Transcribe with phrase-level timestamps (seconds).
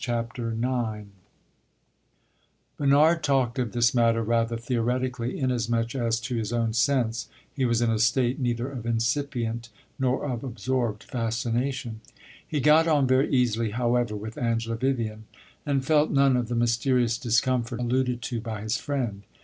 [0.03, 1.09] CHAPTER IX
[2.77, 7.83] Bernard talked of this matter rather theoretically, inasmuch as to his own sense, he was
[7.83, 9.69] in a state neither of incipient
[9.99, 12.01] nor of absorbed fascination.
[12.47, 15.25] He got on very easily, however, with Angela Vivian,
[15.67, 19.21] and felt none of the mysterious discomfort alluded to by his friend.